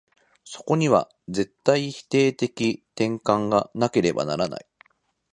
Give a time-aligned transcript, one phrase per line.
[0.43, 4.65] そこには絶対否定的転換がなければならない。